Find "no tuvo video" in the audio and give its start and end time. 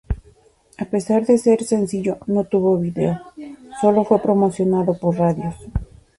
2.33-3.21